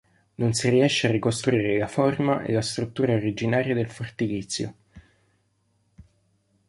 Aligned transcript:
Non 0.37 0.53
si 0.53 0.67
riesce 0.71 1.05
a 1.05 1.11
ricostruire 1.11 1.77
la 1.77 1.85
forma 1.85 2.41
e 2.41 2.53
la 2.53 2.63
struttura 2.63 3.13
originaria 3.13 3.75
del 3.75 3.87
fortilizio. 3.87 4.75